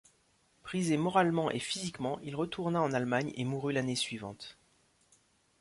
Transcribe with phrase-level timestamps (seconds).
[0.63, 4.57] Brisé moralement et physiquement, il retourna en Allemagne et mourut l'année suivante.